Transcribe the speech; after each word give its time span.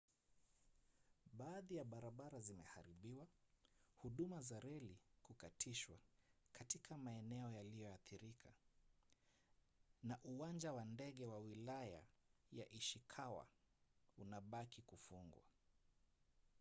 baadhi 1.33 1.75
ya 1.75 1.83
barabara 1.83 2.39
zimeharibiwa 2.39 3.27
huduma 3.97 4.41
za 4.41 4.59
reli 4.59 4.97
kukatishwa 5.23 5.97
katika 6.53 6.97
maeneo 6.97 7.51
yaliyoathirika 7.53 8.53
na 10.03 10.17
uwanja 10.23 10.73
wa 10.73 10.85
ndege 10.85 11.25
wa 11.25 11.39
wilaya 11.39 12.03
ya 12.51 12.69
ishikawa 12.69 13.47
unabaki 14.17 14.81
kufungwa 14.81 15.43